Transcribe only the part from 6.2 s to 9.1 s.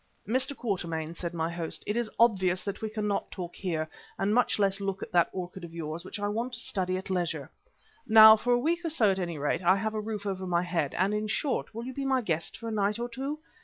want to study at leisure. Now, for a week or